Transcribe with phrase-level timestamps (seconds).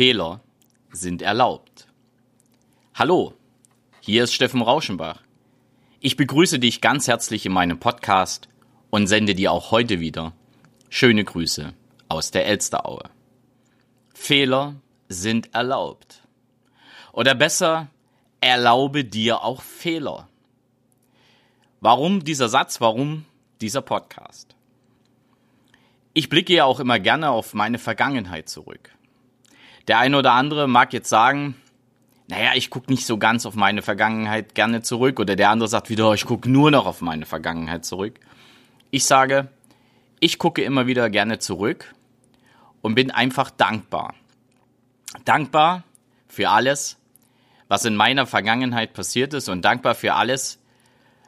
[0.00, 0.40] Fehler
[0.90, 1.86] sind erlaubt.
[2.94, 3.34] Hallo,
[4.00, 5.20] hier ist Steffen Rauschenbach.
[6.00, 8.48] Ich begrüße dich ganz herzlich in meinem Podcast
[8.88, 10.32] und sende dir auch heute wieder
[10.88, 11.74] schöne Grüße
[12.08, 13.10] aus der Elsteraue.
[14.14, 14.76] Fehler
[15.10, 16.22] sind erlaubt.
[17.12, 17.88] Oder besser,
[18.40, 20.28] erlaube dir auch Fehler.
[21.82, 22.80] Warum dieser Satz?
[22.80, 23.26] Warum
[23.60, 24.56] dieser Podcast?
[26.14, 28.92] Ich blicke ja auch immer gerne auf meine Vergangenheit zurück.
[29.88, 31.54] Der eine oder andere mag jetzt sagen,
[32.28, 35.18] naja, ich gucke nicht so ganz auf meine Vergangenheit gerne zurück.
[35.18, 38.20] Oder der andere sagt wieder, ich gucke nur noch auf meine Vergangenheit zurück.
[38.92, 39.48] Ich sage,
[40.20, 41.92] ich gucke immer wieder gerne zurück
[42.82, 44.14] und bin einfach dankbar.
[45.24, 45.82] Dankbar
[46.28, 46.98] für alles,
[47.66, 50.60] was in meiner Vergangenheit passiert ist und dankbar für alles,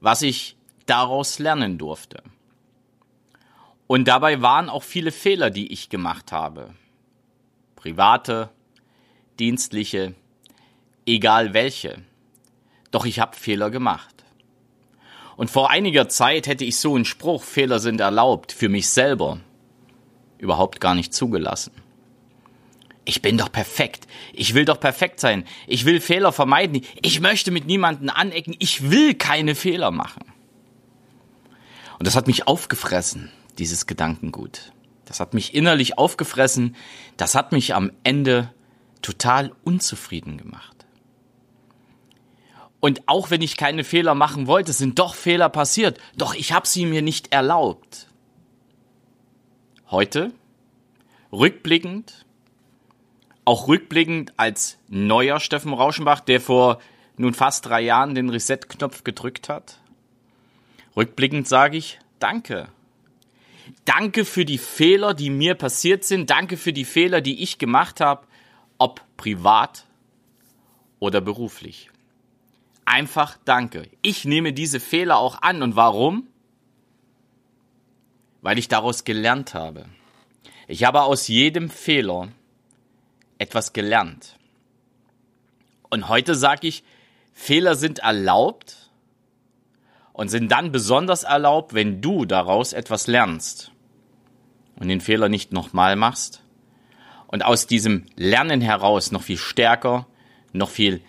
[0.00, 2.22] was ich daraus lernen durfte.
[3.86, 6.74] Und dabei waren auch viele Fehler, die ich gemacht habe.
[7.84, 8.48] Private,
[9.38, 10.14] dienstliche,
[11.04, 12.00] egal welche.
[12.90, 14.24] Doch ich habe Fehler gemacht.
[15.36, 19.38] Und vor einiger Zeit hätte ich so einen Spruch, Fehler sind erlaubt, für mich selber
[20.38, 21.72] überhaupt gar nicht zugelassen.
[23.04, 24.06] Ich bin doch perfekt.
[24.32, 25.44] Ich will doch perfekt sein.
[25.66, 26.80] Ich will Fehler vermeiden.
[27.02, 28.56] Ich möchte mit niemanden anecken.
[28.60, 30.24] Ich will keine Fehler machen.
[31.98, 34.72] Und das hat mich aufgefressen, dieses Gedankengut.
[35.04, 36.76] Das hat mich innerlich aufgefressen.
[37.16, 38.52] Das hat mich am Ende
[39.02, 40.86] total unzufrieden gemacht.
[42.80, 45.98] Und auch wenn ich keine Fehler machen wollte, sind doch Fehler passiert.
[46.16, 48.08] Doch ich habe sie mir nicht erlaubt.
[49.90, 50.32] Heute,
[51.32, 52.26] rückblickend,
[53.44, 56.78] auch rückblickend als neuer Steffen Rauschenbach, der vor
[57.16, 59.80] nun fast drei Jahren den Reset-Knopf gedrückt hat.
[60.96, 62.68] Rückblickend sage ich Danke.
[63.84, 66.30] Danke für die Fehler, die mir passiert sind.
[66.30, 68.26] Danke für die Fehler, die ich gemacht habe,
[68.78, 69.86] ob privat
[70.98, 71.90] oder beruflich.
[72.84, 73.88] Einfach Danke.
[74.02, 75.62] Ich nehme diese Fehler auch an.
[75.62, 76.28] Und warum?
[78.42, 79.86] Weil ich daraus gelernt habe.
[80.68, 82.28] Ich habe aus jedem Fehler
[83.38, 84.38] etwas gelernt.
[85.90, 86.84] Und heute sage ich,
[87.32, 88.83] Fehler sind erlaubt
[90.14, 93.72] und sind dann besonders erlaubt, wenn du daraus etwas lernst
[94.76, 96.42] und den Fehler nicht nochmal machst
[97.26, 100.06] und aus diesem Lernen heraus noch viel stärker,
[100.52, 101.02] noch viel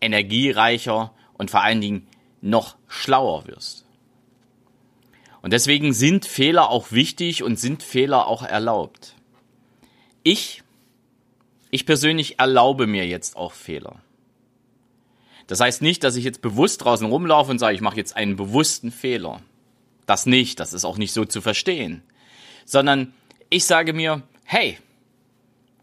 [0.00, 2.06] energiereicher und vor allen Dingen
[2.40, 3.84] noch schlauer wirst.
[5.42, 9.16] Und deswegen sind Fehler auch wichtig und sind Fehler auch erlaubt.
[10.22, 10.62] Ich,
[11.72, 14.00] ich persönlich erlaube mir jetzt auch Fehler.
[15.46, 18.36] Das heißt nicht, dass ich jetzt bewusst draußen rumlaufe und sage, ich mache jetzt einen
[18.36, 19.40] bewussten Fehler.
[20.06, 22.02] Das nicht, das ist auch nicht so zu verstehen.
[22.64, 23.12] Sondern
[23.50, 24.78] ich sage mir, hey,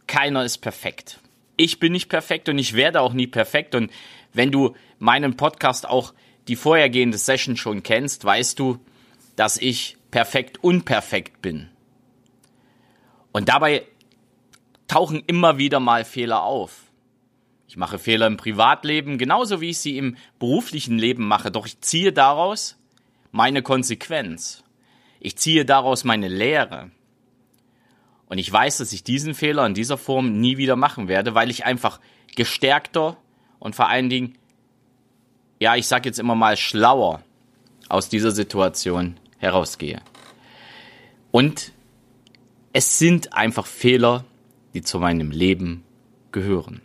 [0.08, 1.19] keiner ist perfekt.
[1.58, 3.75] Ich bin nicht perfekt und ich werde auch nie perfekt.
[3.75, 3.92] Und
[4.34, 6.14] wenn du meinen Podcast auch
[6.48, 8.80] die vorhergehende Session schon kennst, weißt du,
[9.36, 11.69] dass ich perfekt unperfekt bin.
[13.31, 13.84] Und dabei
[14.88, 16.89] tauchen immer wieder mal Fehler auf.
[17.69, 21.80] Ich mache Fehler im Privatleben, genauso wie ich sie im beruflichen Leben mache, doch ich
[21.81, 22.80] ziehe daraus
[23.31, 24.63] meine Konsequenz.
[25.19, 26.90] Ich ziehe daraus meine Lehre.
[28.25, 31.52] Und ich weiß, dass ich diesen Fehler in dieser Form nie wieder machen werde, weil
[31.52, 32.00] ich einfach
[32.35, 33.18] gestärkter
[33.59, 34.36] und vor allen Dingen,
[35.59, 37.22] ja, ich sag jetzt immer mal schlauer
[37.88, 40.01] aus dieser Situation herausgehe.
[41.30, 41.72] Und
[42.74, 44.25] es sind einfach Fehler,
[44.74, 45.84] die zu meinem Leben
[46.31, 46.81] gehören.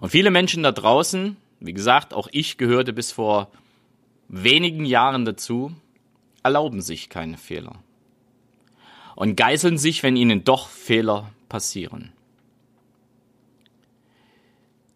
[0.00, 3.50] Und viele Menschen da draußen, wie gesagt, auch ich gehörte bis vor
[4.28, 5.72] wenigen Jahren dazu,
[6.42, 7.76] erlauben sich keine Fehler.
[9.14, 12.12] Und geißeln sich, wenn ihnen doch Fehler passieren.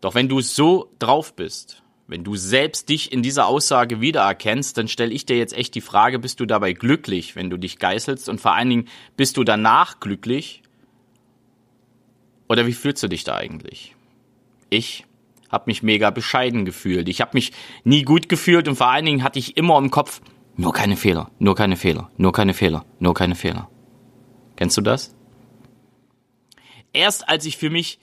[0.01, 4.89] Doch wenn du so drauf bist, wenn du selbst dich in dieser Aussage wiedererkennst, dann
[4.89, 8.29] stelle ich dir jetzt echt die Frage, bist du dabei glücklich, wenn du dich geißelst
[8.29, 10.63] und vor allen Dingen, bist du danach glücklich?
[12.49, 13.97] Oder wie fühlst du dich da eigentlich?
[14.71, 15.05] Ich
[15.51, 17.09] habe mich mega bescheiden gefühlt.
[17.09, 17.53] Ich habe mich
[17.85, 20.21] nie gut gefühlt und vor allen Dingen hatte ich immer im Kopf,
[20.57, 23.69] nur keine Fehler, nur keine Fehler, nur keine Fehler, nur keine Fehler.
[24.57, 25.15] Kennst du das?
[26.95, 27.99] Erst als ich für mich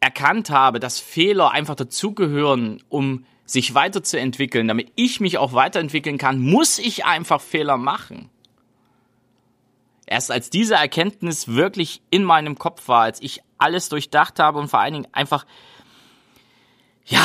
[0.00, 6.40] erkannt habe, dass Fehler einfach dazugehören, um sich weiterzuentwickeln, damit ich mich auch weiterentwickeln kann,
[6.40, 8.30] muss ich einfach Fehler machen.
[10.06, 14.68] Erst als diese Erkenntnis wirklich in meinem Kopf war, als ich alles durchdacht habe und
[14.68, 15.46] vor allen Dingen einfach,
[17.04, 17.22] ja,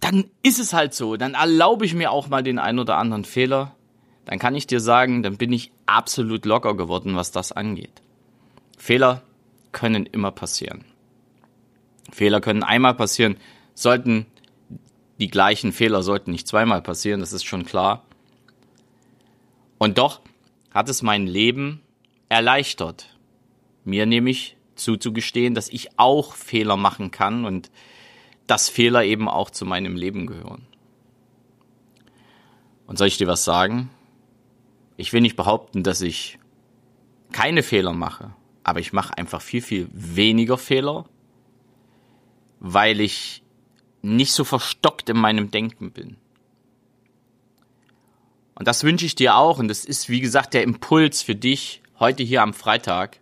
[0.00, 1.16] dann ist es halt so.
[1.16, 3.74] Dann erlaube ich mir auch mal den ein oder anderen Fehler.
[4.24, 8.02] Dann kann ich dir sagen, dann bin ich absolut locker geworden, was das angeht.
[8.78, 9.22] Fehler
[9.72, 10.84] können immer passieren.
[12.10, 13.36] Fehler können einmal passieren,
[13.74, 14.26] sollten
[15.20, 18.04] die gleichen Fehler sollten nicht zweimal passieren, das ist schon klar.
[19.78, 20.20] Und doch
[20.72, 21.82] hat es mein Leben
[22.28, 23.14] erleichtert,
[23.84, 27.70] mir nämlich zuzugestehen, dass ich auch Fehler machen kann und
[28.46, 30.66] dass Fehler eben auch zu meinem Leben gehören.
[32.86, 33.90] Und soll ich dir was sagen?
[34.96, 36.38] Ich will nicht behaupten, dass ich
[37.32, 38.34] keine Fehler mache,
[38.64, 41.04] aber ich mache einfach viel, viel weniger Fehler,
[42.58, 43.42] weil ich
[44.02, 46.16] nicht so verstockt in meinem Denken bin.
[48.60, 49.58] Und das wünsche ich dir auch.
[49.58, 53.18] Und das ist, wie gesagt, der Impuls für dich heute hier am Freitag.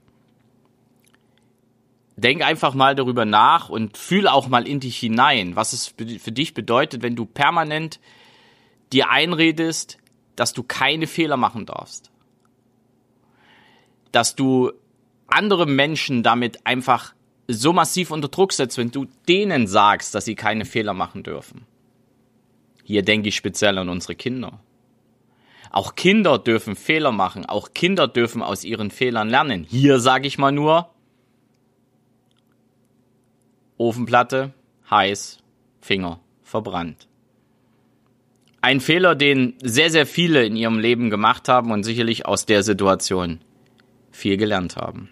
[2.19, 6.33] Denk einfach mal darüber nach und fühl auch mal in dich hinein, was es für
[6.33, 8.01] dich bedeutet, wenn du permanent
[8.93, 9.99] dir einredest,
[10.35, 12.11] dass du keine Fehler machen darfst.
[14.11, 14.73] Dass du
[15.29, 17.15] andere Menschen damit einfach
[17.47, 21.67] so massiv unter Druck setzt, wenn du denen sagst, dass sie keine Fehler machen dürfen.
[22.83, 24.59] Hier denke ich speziell an unsere Kinder.
[25.71, 29.65] Auch Kinder dürfen Fehler machen, auch Kinder dürfen aus ihren Fehlern lernen.
[29.69, 30.91] Hier sage ich mal nur,
[33.79, 34.53] Ofenplatte,
[34.91, 35.39] heiß,
[35.81, 37.09] Finger verbrannt.
[38.61, 42.65] Ein Fehler, den sehr, sehr viele in ihrem Leben gemacht haben und sicherlich aus der
[42.65, 43.41] Situation
[44.11, 45.11] viel gelernt haben.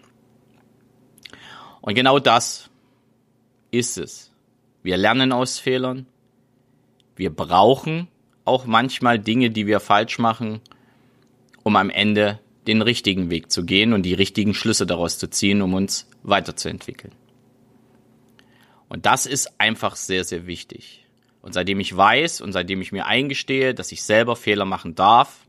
[1.81, 2.69] Und genau das
[3.71, 4.33] ist es.
[4.83, 6.07] Wir lernen aus Fehlern.
[7.15, 8.09] Wir brauchen
[8.45, 10.61] auch manchmal Dinge, die wir falsch machen,
[11.63, 15.63] um am Ende den richtigen Weg zu gehen und die richtigen Schlüsse daraus zu ziehen,
[15.63, 17.13] um uns weiterzuentwickeln.
[18.89, 21.07] Und das ist einfach sehr, sehr wichtig.
[21.43, 25.47] Und seitdem ich weiß und seitdem ich mir eingestehe, dass ich selber Fehler machen darf,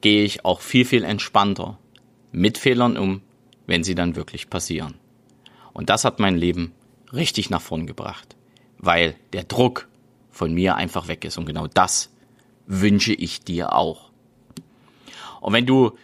[0.00, 1.78] gehe ich auch viel, viel entspannter
[2.30, 3.22] mit Fehlern um,
[3.66, 4.94] wenn sie dann wirklich passieren.
[5.72, 6.72] Und das hat mein Leben
[7.12, 8.36] richtig nach vorn gebracht,
[8.78, 9.88] weil der Druck
[10.30, 11.38] von mir einfach weg ist.
[11.38, 12.10] Und genau das
[12.66, 14.10] wünsche ich dir auch.
[15.40, 15.96] Und wenn du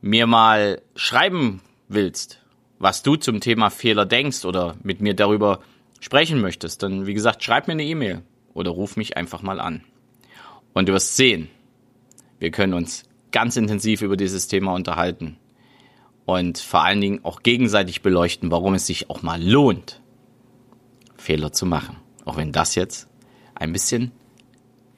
[0.00, 2.40] mir mal schreiben willst,
[2.78, 5.60] was du zum Thema Fehler denkst oder mit mir darüber
[6.00, 8.22] sprechen möchtest, dann wie gesagt, schreib mir eine E-Mail
[8.54, 9.82] oder ruf mich einfach mal an.
[10.74, 11.48] Und du wirst sehen,
[12.38, 15.38] wir können uns ganz intensiv über dieses Thema unterhalten
[16.26, 20.02] und vor allen Dingen auch gegenseitig beleuchten, warum es sich auch mal lohnt,
[21.16, 21.96] Fehler zu machen.
[22.24, 23.08] Auch wenn das jetzt
[23.54, 24.12] ein bisschen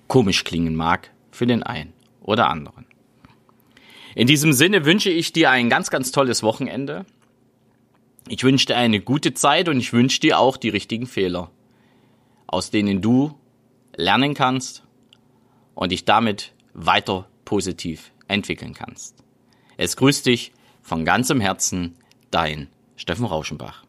[0.08, 1.92] komisch klingen mag für den einen
[2.22, 2.86] oder anderen.
[4.14, 7.06] In diesem Sinne wünsche ich dir ein ganz, ganz tolles Wochenende.
[8.30, 11.50] Ich wünsche dir eine gute Zeit und ich wünsche dir auch die richtigen Fehler,
[12.46, 13.34] aus denen du
[13.96, 14.84] lernen kannst
[15.74, 19.24] und dich damit weiter positiv entwickeln kannst.
[19.78, 20.52] Es grüßt dich
[20.82, 21.96] von ganzem Herzen,
[22.30, 23.87] dein Steffen Rauschenbach.